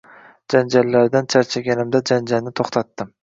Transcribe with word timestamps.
Janjallardan 0.53 1.29
charchaganimda 1.35 2.03
janjalni 2.13 2.55
toʻxtatdim. 2.61 3.15